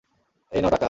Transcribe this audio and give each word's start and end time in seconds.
এই 0.51 0.59
নাও 0.61 0.69
টাকা। 0.69 0.79